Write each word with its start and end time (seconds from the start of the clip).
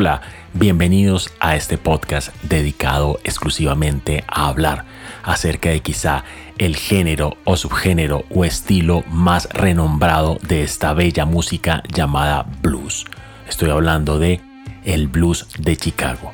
Hola, 0.00 0.20
bienvenidos 0.54 1.32
a 1.40 1.56
este 1.56 1.76
podcast 1.76 2.32
dedicado 2.44 3.18
exclusivamente 3.24 4.22
a 4.28 4.46
hablar 4.46 4.84
acerca 5.24 5.70
de 5.70 5.80
quizá 5.80 6.22
el 6.56 6.76
género 6.76 7.36
o 7.42 7.56
subgénero 7.56 8.24
o 8.30 8.44
estilo 8.44 9.02
más 9.08 9.48
renombrado 9.48 10.38
de 10.46 10.62
esta 10.62 10.94
bella 10.94 11.24
música 11.24 11.82
llamada 11.92 12.46
blues. 12.62 13.06
Estoy 13.48 13.70
hablando 13.70 14.20
de 14.20 14.40
el 14.84 15.08
blues 15.08 15.48
de 15.58 15.76
Chicago. 15.76 16.32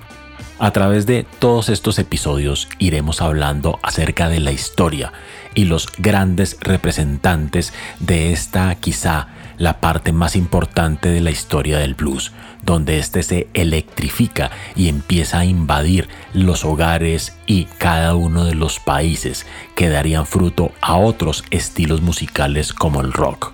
A 0.58 0.70
través 0.72 1.06
de 1.06 1.26
todos 1.38 1.70
estos 1.70 1.98
episodios 1.98 2.68
iremos 2.78 3.22
hablando 3.22 3.78
acerca 3.82 4.28
de 4.28 4.40
la 4.40 4.52
historia 4.52 5.10
y 5.54 5.64
los 5.64 5.88
grandes 5.96 6.58
representantes 6.60 7.72
de 7.98 8.32
esta 8.34 8.74
quizá 8.74 9.28
la 9.56 9.80
parte 9.80 10.12
más 10.12 10.36
importante 10.36 11.08
de 11.08 11.20
la 11.20 11.30
historia 11.30 11.78
del 11.78 11.94
blues, 11.94 12.32
donde 12.64 12.98
éste 12.98 13.22
se 13.22 13.48
electrifica 13.54 14.50
y 14.74 14.88
empieza 14.88 15.40
a 15.40 15.44
invadir 15.44 16.08
los 16.32 16.64
hogares 16.64 17.36
y 17.46 17.64
cada 17.78 18.14
uno 18.14 18.44
de 18.44 18.54
los 18.54 18.80
países 18.80 19.46
que 19.74 19.88
darían 19.88 20.26
fruto 20.26 20.72
a 20.80 20.96
otros 20.96 21.44
estilos 21.50 22.02
musicales 22.02 22.72
como 22.72 23.00
el 23.00 23.12
rock. 23.12 23.52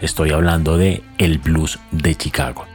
Estoy 0.00 0.30
hablando 0.30 0.76
de 0.76 1.02
el 1.18 1.38
blues 1.38 1.78
de 1.92 2.14
Chicago. 2.14 2.66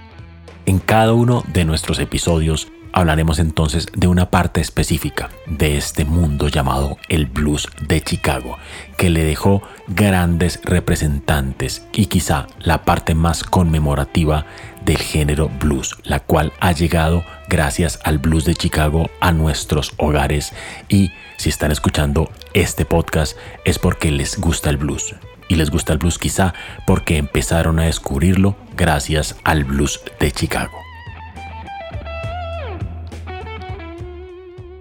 En 0.66 0.80
cada 0.80 1.14
uno 1.14 1.44
de 1.54 1.66
nuestros 1.66 2.00
episodios 2.00 2.68
hablaremos 2.94 3.40
entonces 3.40 3.88
de 3.96 4.08
una 4.08 4.32
parte 4.32 4.60
específica 4.60 5.30
de 5.46 5.78
este 5.78 6.04
mundo 6.04 6.48
llamado 6.48 6.98
el 7.10 7.28
blues 7.28 7.68
de 7.88 8.02
Chicago, 8.02 8.58
que 8.98 9.10
le 9.10 9.24
dejó 9.24 9.62
grandes 9.88 10.60
representantes 10.64 11.86
y 11.94 12.08
quizá 12.08 12.48
la 12.60 12.86
parte 12.86 13.14
más 13.14 13.44
conmemorativa 13.44 14.46
del 14.88 14.98
género 14.98 15.52
blues, 15.60 15.96
la 16.04 16.22
cual 16.22 16.54
ha 16.60 16.72
llegado 16.72 17.24
gracias 17.50 18.00
al 18.04 18.18
blues 18.18 18.46
de 18.46 18.56
Chicago 18.56 19.12
a 19.20 19.32
nuestros 19.32 19.94
hogares 19.98 20.54
y 20.88 21.12
si 21.38 21.50
están 21.50 21.72
escuchando 21.72 22.32
este 22.54 22.86
podcast 22.86 23.38
es 23.66 23.78
porque 23.78 24.10
les 24.10 24.40
gusta 24.40 24.72
el 24.72 24.78
blues. 24.78 25.16
Y 25.50 25.56
les 25.56 25.70
gusta 25.70 25.94
el 25.94 26.00
blues 26.00 26.18
quizá 26.18 26.54
porque 26.86 27.18
empezaron 27.18 27.80
a 27.80 27.86
descubrirlo 27.86 28.56
gracias 28.76 29.36
al 29.44 29.66
blues 29.66 30.02
de 30.20 30.32
Chicago. 30.32 30.78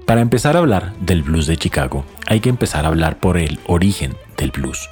Para 0.06 0.20
empezar 0.20 0.54
a 0.56 0.60
hablar 0.60 0.94
del 1.00 1.24
blues 1.24 1.46
de 1.46 1.56
Chicago, 1.56 2.04
hay 2.26 2.40
que 2.40 2.48
empezar 2.48 2.84
a 2.84 2.88
hablar 2.88 3.18
por 3.18 3.36
el 3.36 3.58
origen 3.66 4.16
del 4.36 4.52
blues. 4.52 4.88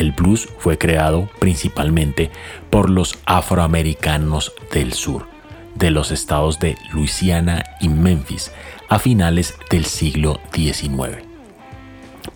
El 0.00 0.12
blues 0.12 0.48
fue 0.56 0.78
creado 0.78 1.28
principalmente 1.40 2.30
por 2.70 2.88
los 2.88 3.18
afroamericanos 3.26 4.54
del 4.72 4.94
sur, 4.94 5.26
de 5.74 5.90
los 5.90 6.10
estados 6.10 6.58
de 6.58 6.78
Luisiana 6.90 7.64
y 7.82 7.90
Memphis, 7.90 8.50
a 8.88 8.98
finales 8.98 9.56
del 9.68 9.84
siglo 9.84 10.40
XIX. 10.54 11.18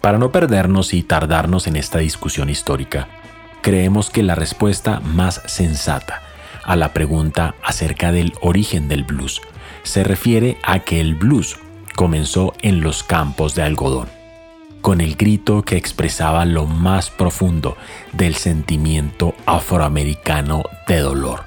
Para 0.03 0.19
no 0.19 0.31
perdernos 0.31 0.93
y 0.93 1.03
tardarnos 1.05 1.67
en 1.67 1.77
esta 1.77 2.01
discusión 2.01 2.51
histórica, 2.51 3.09
creemos 3.63 4.11
que 4.11 4.23
la 4.23 4.35
respuesta 4.35 5.01
más 5.01 5.41
sensata 5.47 6.21
a 6.65 6.77
la 6.77 6.93
pregunta 6.93 7.55
acerca 7.63 8.13
del 8.13 8.35
origen 8.43 8.89
del 8.89 9.05
blues 9.05 9.41
se 9.85 10.05
refiere 10.05 10.59
a 10.65 10.81
que 10.81 11.01
el 11.01 11.15
blues 11.15 11.57
comenzó 11.95 12.53
en 12.61 12.83
los 12.83 13.03
campos 13.03 13.55
de 13.55 13.63
algodón, 13.63 14.11
con 14.85 15.01
el 15.01 15.17
grito 15.17 15.63
que 15.63 15.79
expresaba 15.79 16.45
lo 16.45 16.67
más 16.67 17.09
profundo 17.09 17.75
del 18.13 18.35
sentimiento 18.35 19.35
afroamericano 19.47 20.63
de 20.87 20.99
dolor. 20.99 21.45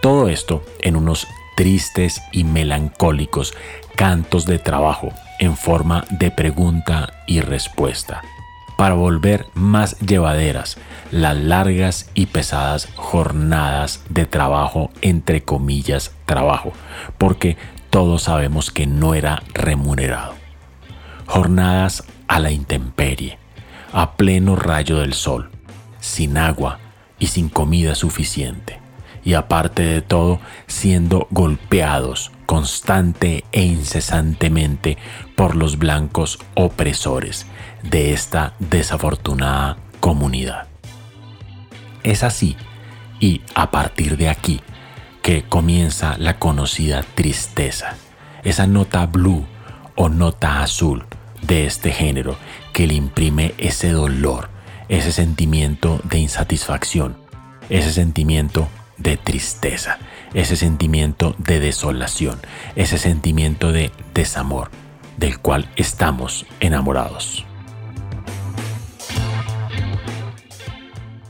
Todo 0.00 0.30
esto 0.30 0.64
en 0.80 0.96
unos 0.96 1.28
tristes 1.54 2.22
y 2.32 2.44
melancólicos 2.44 3.52
cantos 3.94 4.46
de 4.46 4.58
trabajo 4.58 5.10
en 5.38 5.54
forma 5.58 6.06
de 6.08 6.30
pregunta 6.30 7.12
y 7.26 7.42
respuesta, 7.42 8.22
para 8.78 8.94
volver 8.94 9.44
más 9.52 9.98
llevaderas 9.98 10.78
las 11.10 11.36
largas 11.36 12.08
y 12.14 12.24
pesadas 12.24 12.88
jornadas 12.94 14.02
de 14.08 14.24
trabajo, 14.24 14.88
entre 15.02 15.42
comillas, 15.42 16.12
trabajo, 16.24 16.72
porque 17.18 17.58
todos 17.90 18.22
sabemos 18.22 18.70
que 18.70 18.86
no 18.86 19.12
era 19.12 19.42
remunerado. 19.52 20.32
Jornadas 21.26 22.02
a 22.28 22.38
la 22.40 22.50
intemperie, 22.50 23.38
a 23.92 24.16
pleno 24.16 24.56
rayo 24.56 24.98
del 24.98 25.14
sol, 25.14 25.50
sin 26.00 26.38
agua 26.38 26.78
y 27.18 27.28
sin 27.28 27.48
comida 27.48 27.94
suficiente, 27.94 28.80
y 29.24 29.34
aparte 29.34 29.82
de 29.82 30.02
todo 30.02 30.40
siendo 30.66 31.26
golpeados 31.30 32.32
constante 32.46 33.44
e 33.52 33.62
incesantemente 33.62 34.96
por 35.34 35.56
los 35.56 35.78
blancos 35.78 36.38
opresores 36.54 37.46
de 37.82 38.12
esta 38.12 38.54
desafortunada 38.60 39.76
comunidad. 40.00 40.68
Es 42.04 42.22
así, 42.22 42.56
y 43.18 43.42
a 43.54 43.70
partir 43.70 44.16
de 44.16 44.28
aquí, 44.28 44.60
que 45.22 45.42
comienza 45.42 46.16
la 46.18 46.38
conocida 46.38 47.02
tristeza, 47.02 47.96
esa 48.44 48.68
nota 48.68 49.06
blue 49.06 49.44
o 49.96 50.08
nota 50.08 50.62
azul 50.62 51.04
de 51.46 51.66
este 51.66 51.90
género 51.90 52.36
que 52.72 52.86
le 52.86 52.94
imprime 52.94 53.54
ese 53.58 53.90
dolor, 53.90 54.48
ese 54.88 55.12
sentimiento 55.12 56.00
de 56.04 56.18
insatisfacción, 56.18 57.16
ese 57.68 57.92
sentimiento 57.92 58.68
de 58.98 59.16
tristeza, 59.16 59.98
ese 60.34 60.56
sentimiento 60.56 61.34
de 61.38 61.60
desolación, 61.60 62.40
ese 62.74 62.98
sentimiento 62.98 63.72
de 63.72 63.90
desamor 64.14 64.70
del 65.16 65.38
cual 65.38 65.68
estamos 65.76 66.46
enamorados. 66.60 67.44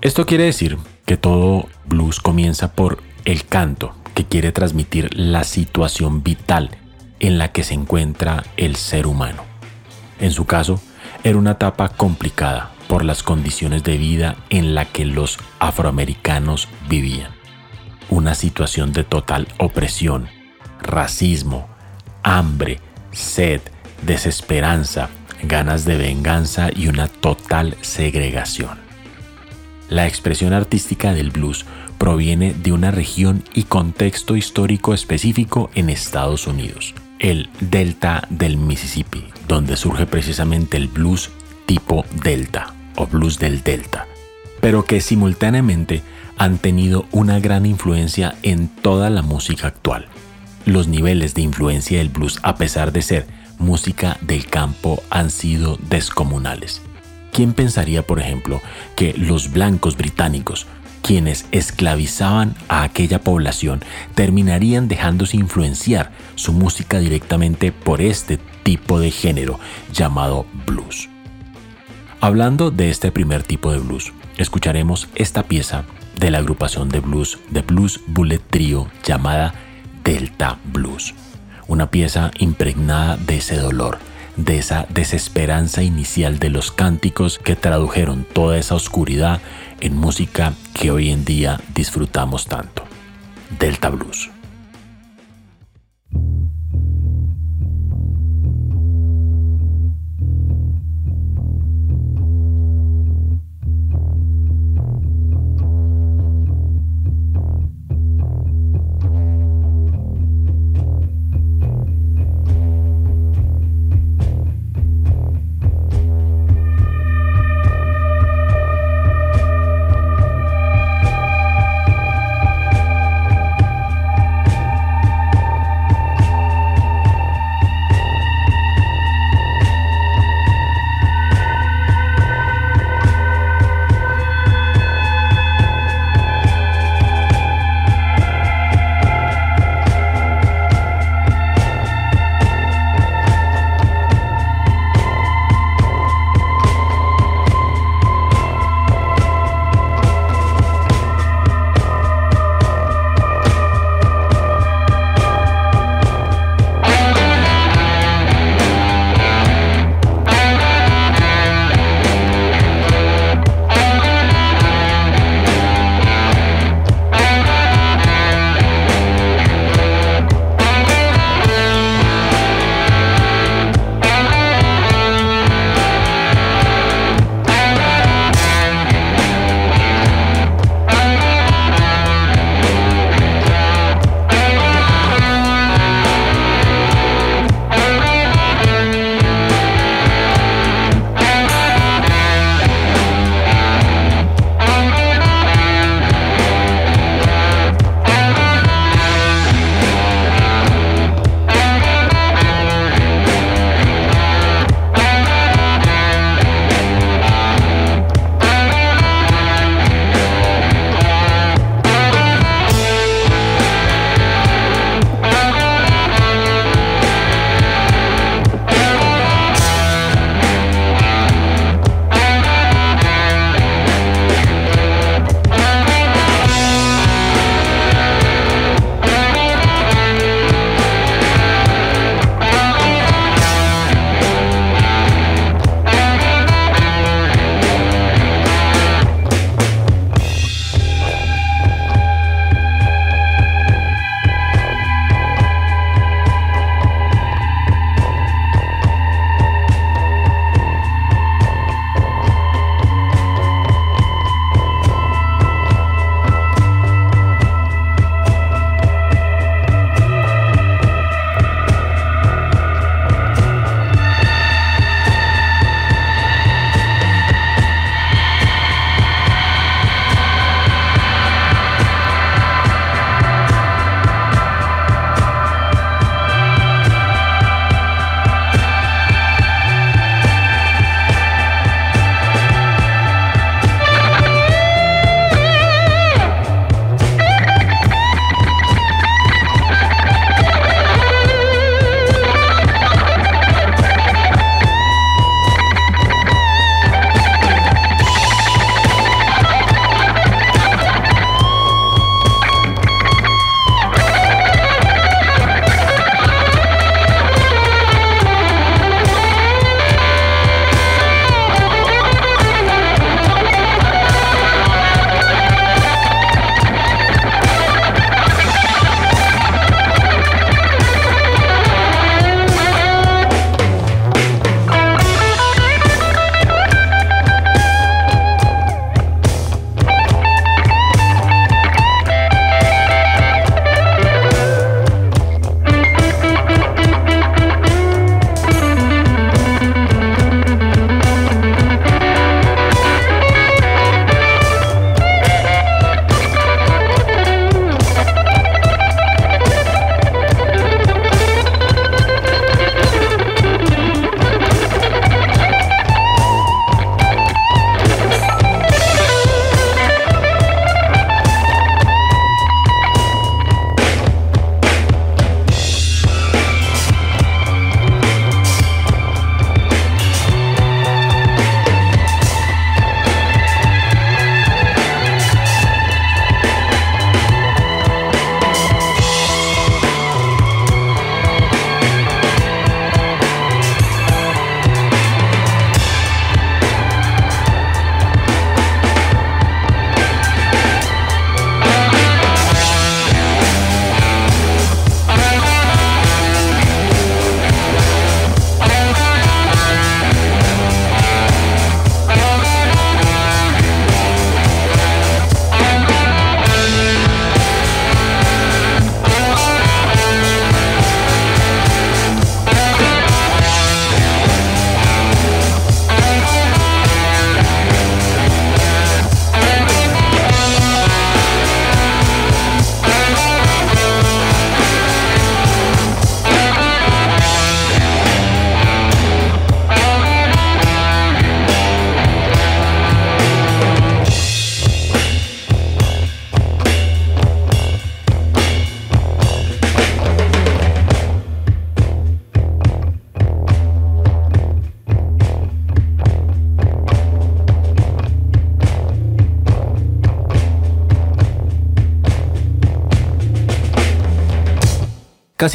Esto 0.00 0.26
quiere 0.26 0.44
decir 0.44 0.78
que 1.04 1.16
todo 1.16 1.68
blues 1.86 2.20
comienza 2.20 2.72
por 2.72 3.02
el 3.24 3.44
canto, 3.46 3.94
que 4.14 4.24
quiere 4.24 4.52
transmitir 4.52 5.10
la 5.18 5.44
situación 5.44 6.22
vital 6.22 6.70
en 7.18 7.38
la 7.38 7.52
que 7.52 7.64
se 7.64 7.74
encuentra 7.74 8.44
el 8.56 8.76
ser 8.76 9.06
humano. 9.06 9.55
En 10.18 10.32
su 10.32 10.46
caso, 10.46 10.80
era 11.24 11.38
una 11.38 11.52
etapa 11.52 11.88
complicada 11.88 12.72
por 12.88 13.04
las 13.04 13.22
condiciones 13.22 13.82
de 13.82 13.96
vida 13.96 14.36
en 14.50 14.74
la 14.74 14.84
que 14.84 15.04
los 15.04 15.38
afroamericanos 15.58 16.68
vivían. 16.88 17.32
Una 18.08 18.34
situación 18.34 18.92
de 18.92 19.04
total 19.04 19.48
opresión, 19.58 20.28
racismo, 20.80 21.68
hambre, 22.22 22.78
sed, 23.12 23.60
desesperanza, 24.02 25.08
ganas 25.42 25.84
de 25.84 25.96
venganza 25.96 26.70
y 26.74 26.88
una 26.88 27.08
total 27.08 27.76
segregación. 27.80 28.78
La 29.88 30.06
expresión 30.06 30.52
artística 30.52 31.12
del 31.12 31.30
blues 31.30 31.64
proviene 31.98 32.54
de 32.54 32.72
una 32.72 32.90
región 32.90 33.44
y 33.54 33.64
contexto 33.64 34.36
histórico 34.36 34.94
específico 34.94 35.70
en 35.74 35.90
Estados 35.90 36.46
Unidos, 36.46 36.94
el 37.18 37.48
delta 37.60 38.26
del 38.30 38.56
Mississippi, 38.56 39.24
donde 39.48 39.76
surge 39.76 40.06
precisamente 40.06 40.76
el 40.76 40.88
blues 40.88 41.30
tipo 41.66 42.04
delta 42.22 42.74
o 42.96 43.06
blues 43.06 43.38
del 43.38 43.62
delta, 43.62 44.06
pero 44.60 44.84
que 44.84 45.00
simultáneamente 45.00 46.02
han 46.38 46.58
tenido 46.58 47.06
una 47.12 47.40
gran 47.40 47.66
influencia 47.66 48.34
en 48.42 48.68
toda 48.68 49.10
la 49.10 49.22
música 49.22 49.68
actual. 49.68 50.06
Los 50.64 50.88
niveles 50.88 51.34
de 51.34 51.42
influencia 51.42 51.98
del 51.98 52.08
blues, 52.08 52.38
a 52.42 52.56
pesar 52.56 52.92
de 52.92 53.02
ser 53.02 53.26
música 53.58 54.18
del 54.20 54.46
campo, 54.46 55.02
han 55.10 55.30
sido 55.30 55.78
descomunales. 55.88 56.82
¿Quién 57.32 57.52
pensaría, 57.52 58.02
por 58.02 58.18
ejemplo, 58.20 58.60
que 58.96 59.14
los 59.14 59.52
blancos 59.52 59.96
británicos, 59.96 60.66
quienes 61.06 61.46
esclavizaban 61.52 62.56
a 62.66 62.82
aquella 62.82 63.20
población, 63.20 63.80
terminarían 64.16 64.88
dejándose 64.88 65.36
influenciar 65.36 66.10
su 66.34 66.52
música 66.52 66.98
directamente 66.98 67.70
por 67.70 68.00
este 68.00 68.38
tipo 68.64 68.98
de 68.98 69.12
género 69.12 69.60
llamado 69.92 70.46
blues? 70.66 71.08
Hablando 72.20 72.72
de 72.72 72.90
este 72.90 73.12
primer 73.12 73.44
tipo 73.44 73.70
de 73.70 73.78
blues, 73.78 74.12
escucharemos 74.36 75.08
esta 75.14 75.44
pieza 75.44 75.84
de 76.18 76.32
la 76.32 76.38
agrupación 76.38 76.88
de 76.88 76.98
blues 76.98 77.38
de 77.50 77.62
Blues 77.62 78.00
Bullet 78.08 78.40
Trio 78.50 78.88
llamada 79.04 79.54
Delta 80.02 80.58
Blues, 80.64 81.14
una 81.68 81.88
pieza 81.88 82.32
impregnada 82.40 83.16
de 83.16 83.36
ese 83.36 83.56
dolor 83.58 83.98
de 84.36 84.58
esa 84.58 84.86
desesperanza 84.90 85.82
inicial 85.82 86.38
de 86.38 86.50
los 86.50 86.70
cánticos 86.70 87.38
que 87.38 87.56
tradujeron 87.56 88.26
toda 88.30 88.58
esa 88.58 88.74
oscuridad 88.74 89.40
en 89.80 89.96
música 89.96 90.52
que 90.76 90.90
hoy 90.90 91.10
en 91.10 91.24
día 91.24 91.58
disfrutamos 91.74 92.46
tanto. 92.46 92.84
Delta 93.58 93.88
Blues. 93.88 94.35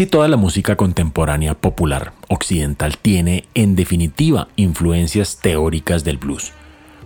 Casi 0.02 0.10
toda 0.10 0.28
la 0.28 0.36
música 0.36 0.78
contemporánea 0.78 1.54
popular 1.54 2.14
occidental 2.28 2.98
tiene, 2.98 3.44
en 3.54 3.76
definitiva, 3.76 4.48
influencias 4.56 5.38
teóricas 5.40 6.04
del 6.04 6.18
blues. 6.18 6.54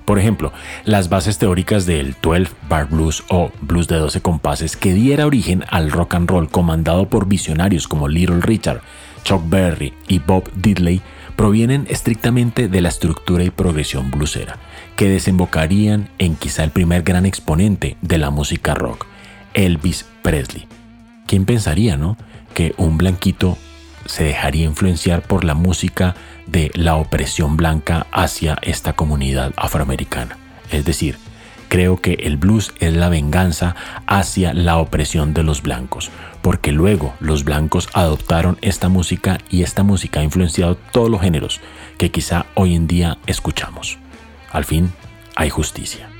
Por 0.05 0.17
ejemplo, 0.17 0.53
las 0.85 1.09
bases 1.09 1.37
teóricas 1.37 1.85
del 1.85 2.15
12 2.21 2.53
bar 2.69 2.87
blues 2.87 3.25
o 3.27 3.51
blues 3.59 3.89
de 3.89 3.97
12 3.97 4.21
compases 4.21 4.77
que 4.77 4.93
diera 4.93 5.25
origen 5.25 5.65
al 5.67 5.91
rock 5.91 6.15
and 6.15 6.29
roll 6.29 6.47
comandado 6.47 7.09
por 7.09 7.27
visionarios 7.27 7.89
como 7.89 8.07
Little 8.07 8.39
Richard, 8.39 8.81
Chuck 9.25 9.43
Berry 9.49 9.93
y 10.07 10.19
Bob 10.19 10.49
Diddley 10.55 11.01
provienen 11.35 11.87
estrictamente 11.89 12.69
de 12.69 12.79
la 12.79 12.87
estructura 12.87 13.43
y 13.43 13.49
progresión 13.49 14.09
bluesera, 14.09 14.57
que 14.95 15.09
desembocarían 15.09 16.07
en 16.17 16.37
quizá 16.37 16.63
el 16.63 16.71
primer 16.71 17.03
gran 17.03 17.25
exponente 17.25 17.97
de 18.01 18.17
la 18.19 18.29
música 18.29 18.73
rock, 18.73 19.05
Elvis 19.53 20.05
Presley. 20.21 20.65
¿Quién 21.27 21.43
pensaría, 21.43 21.97
no? 21.97 22.15
Que 22.55 22.73
un 22.77 22.97
blanquito 22.97 23.59
se 24.07 24.23
dejaría 24.23 24.65
influenciar 24.65 25.21
por 25.21 25.43
la 25.43 25.53
música 25.53 26.15
de 26.47 26.71
la 26.73 26.95
opresión 26.95 27.57
blanca 27.57 28.07
hacia 28.11 28.57
esta 28.63 28.93
comunidad 28.93 29.53
afroamericana. 29.57 30.37
Es 30.71 30.85
decir, 30.85 31.17
creo 31.67 32.01
que 32.01 32.13
el 32.13 32.37
blues 32.37 32.73
es 32.79 32.93
la 32.93 33.09
venganza 33.09 33.75
hacia 34.07 34.53
la 34.53 34.77
opresión 34.77 35.33
de 35.33 35.43
los 35.43 35.61
blancos, 35.61 36.09
porque 36.41 36.71
luego 36.71 37.13
los 37.19 37.43
blancos 37.43 37.89
adoptaron 37.93 38.57
esta 38.61 38.89
música 38.89 39.37
y 39.49 39.63
esta 39.63 39.83
música 39.83 40.21
ha 40.21 40.23
influenciado 40.23 40.75
todos 40.75 41.09
los 41.09 41.21
géneros 41.21 41.59
que 41.97 42.09
quizá 42.11 42.45
hoy 42.55 42.75
en 42.75 42.87
día 42.87 43.17
escuchamos. 43.27 43.99
Al 44.51 44.65
fin, 44.65 44.93
hay 45.35 45.49
justicia. 45.49 46.14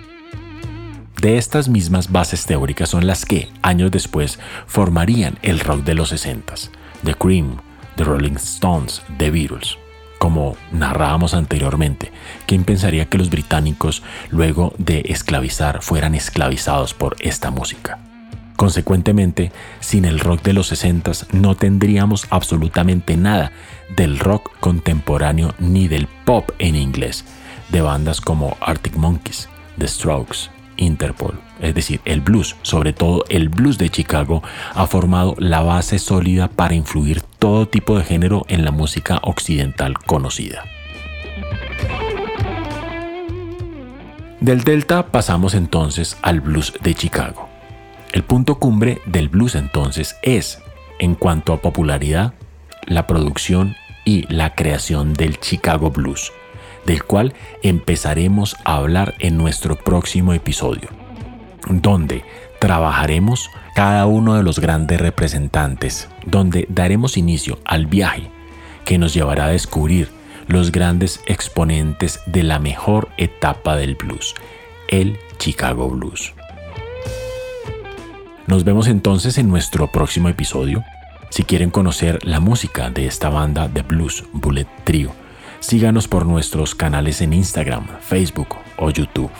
De 1.25 1.39
estas 1.39 1.69
mismas 1.69 2.11
bases 2.11 2.45
teóricas 2.45 2.89
son 2.89 3.07
las 3.07 3.25
que, 3.25 3.49
años 3.63 3.89
después, 3.89 4.37
formarían 4.67 5.39
el 5.41 5.59
rock 5.59 5.83
de 5.83 5.95
los 5.95 6.13
60s, 6.13 6.69
The 7.03 7.15
Cream, 7.15 7.57
The 7.95 8.03
Rolling 8.03 8.35
Stones, 8.35 9.01
The 9.17 9.31
Beatles. 9.31 9.75
Como 10.19 10.55
narrábamos 10.71 11.33
anteriormente, 11.33 12.11
¿quién 12.45 12.63
pensaría 12.63 13.05
que 13.09 13.17
los 13.17 13.31
británicos, 13.31 14.03
luego 14.29 14.75
de 14.77 15.01
esclavizar, 15.07 15.81
fueran 15.81 16.13
esclavizados 16.13 16.93
por 16.93 17.15
esta 17.19 17.49
música? 17.49 17.97
Consecuentemente, 18.55 19.51
sin 19.79 20.05
el 20.05 20.19
rock 20.19 20.43
de 20.43 20.53
los 20.53 20.71
60s 20.71 21.25
no 21.31 21.55
tendríamos 21.55 22.27
absolutamente 22.29 23.17
nada 23.17 23.51
del 23.97 24.19
rock 24.19 24.51
contemporáneo 24.59 25.55
ni 25.57 25.87
del 25.87 26.05
pop 26.05 26.51
en 26.59 26.75
inglés, 26.75 27.25
de 27.69 27.81
bandas 27.81 28.21
como 28.21 28.57
Arctic 28.61 28.95
Monkeys, 28.95 29.49
The 29.79 29.87
Strokes, 29.87 30.54
Interpol. 30.77 31.39
Es 31.59 31.73
decir, 31.73 32.01
el 32.05 32.21
blues, 32.21 32.55
sobre 32.61 32.93
todo 32.93 33.23
el 33.29 33.49
blues 33.49 33.77
de 33.77 33.89
Chicago, 33.89 34.43
ha 34.73 34.87
formado 34.87 35.35
la 35.37 35.61
base 35.61 35.99
sólida 35.99 36.47
para 36.47 36.75
influir 36.75 37.21
todo 37.21 37.67
tipo 37.67 37.97
de 37.97 38.03
género 38.03 38.45
en 38.47 38.65
la 38.65 38.71
música 38.71 39.19
occidental 39.23 39.97
conocida. 39.97 40.63
Del 44.41 44.63
Delta 44.63 45.07
pasamos 45.07 45.55
entonces 45.55 46.17
al 46.21 46.41
blues 46.41 46.73
de 46.81 46.93
Chicago. 46.93 47.49
El 48.11 48.23
punto 48.23 48.59
cumbre 48.59 49.01
del 49.05 49.29
blues 49.29 49.55
entonces 49.55 50.17
es, 50.21 50.61
en 50.99 51.15
cuanto 51.15 51.53
a 51.53 51.61
popularidad, 51.61 52.33
la 52.85 53.07
producción 53.07 53.75
y 54.05 54.31
la 54.31 54.53
creación 54.53 55.13
del 55.13 55.39
Chicago 55.39 55.89
Blues 55.89 56.31
del 56.85 57.03
cual 57.03 57.33
empezaremos 57.61 58.55
a 58.63 58.75
hablar 58.75 59.15
en 59.19 59.37
nuestro 59.37 59.75
próximo 59.75 60.33
episodio, 60.33 60.89
donde 61.67 62.23
trabajaremos 62.59 63.49
cada 63.75 64.05
uno 64.05 64.35
de 64.35 64.43
los 64.43 64.59
grandes 64.59 65.01
representantes, 65.01 66.07
donde 66.25 66.65
daremos 66.69 67.17
inicio 67.17 67.59
al 67.65 67.87
viaje 67.87 68.29
que 68.85 68.97
nos 68.97 69.13
llevará 69.13 69.45
a 69.45 69.49
descubrir 69.49 70.09
los 70.47 70.71
grandes 70.71 71.21
exponentes 71.25 72.19
de 72.25 72.43
la 72.43 72.59
mejor 72.59 73.09
etapa 73.17 73.75
del 73.75 73.95
blues, 73.95 74.35
el 74.87 75.17
Chicago 75.39 75.89
Blues. 75.89 76.33
Nos 78.47 78.63
vemos 78.63 78.87
entonces 78.87 79.39
en 79.39 79.49
nuestro 79.49 79.91
próximo 79.91 80.29
episodio. 80.29 80.83
Si 81.31 81.43
quieren 81.43 81.71
conocer 81.71 82.23
la 82.23 82.39
música 82.39 82.91
de 82.91 83.07
esta 83.07 83.29
banda 83.29 83.67
de 83.67 83.81
blues 83.81 84.23
Bullet 84.33 84.67
Trio, 84.83 85.13
Síganos 85.67 86.07
por 86.07 86.27
nuestros 86.27 86.75
canales 86.75 87.21
en 87.21 87.33
Instagram, 87.33 87.87
Facebook 87.99 88.49
o 88.77 88.91
YouTube. 88.91 89.31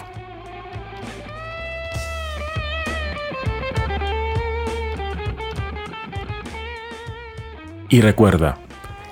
Y 7.90 8.02
recuerda, 8.02 8.58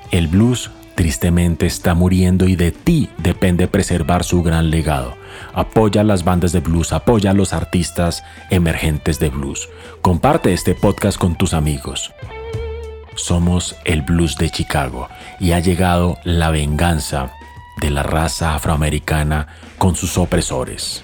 el 0.10 0.28
blues 0.28 0.72
tristemente 0.96 1.68
está 1.68 1.94
muriendo 1.94 2.48
y 2.48 2.56
de 2.56 2.72
ti 2.72 3.12
depende 3.20 3.68
preservar 3.68 4.24
su 4.24 4.42
gran 4.42 4.72
legado. 4.72 5.16
Apoya 5.54 6.04
las 6.04 6.24
bandas 6.24 6.52
de 6.52 6.62
blues, 6.62 6.94
apoya 6.94 7.30
a 7.30 7.36
los 7.36 7.54
artistas 7.54 8.24
emergentes 8.50 9.20
de 9.20 9.30
blues. 9.30 9.70
Comparte 10.02 10.52
este 10.52 10.74
podcast 10.74 11.20
con 11.20 11.36
tus 11.36 11.54
amigos. 11.54 12.12
Somos 13.16 13.76
el 13.86 14.02
blues 14.02 14.38
de 14.38 14.50
Chicago 14.50 15.08
y 15.40 15.52
ha 15.52 15.60
llegado 15.60 16.18
la 16.24 16.50
venganza 16.52 17.32
de 17.80 17.90
la 17.90 18.04
raza 18.04 18.56
afroamericana 18.56 19.48
con 19.78 19.96
sus 19.96 20.18
opresores. 20.18 21.04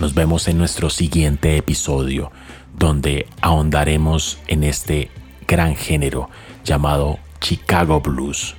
Nos 0.00 0.14
vemos 0.14 0.46
en 0.48 0.58
nuestro 0.58 0.90
siguiente 0.90 1.56
episodio 1.56 2.30
donde 2.76 3.26
ahondaremos 3.40 4.38
en 4.46 4.62
este 4.62 5.10
gran 5.46 5.74
género 5.74 6.30
llamado 6.64 7.18
Chicago 7.40 8.00
Blues. 8.00 8.54